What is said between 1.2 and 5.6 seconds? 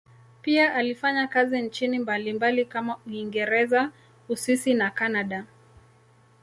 kazi nchini mbalimbali kama Uingereza, Uswisi na Kanada.